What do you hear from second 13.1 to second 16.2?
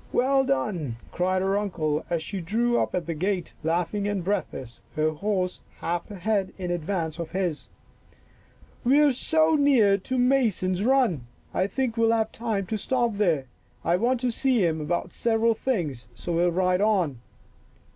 there. I want to see him about several things,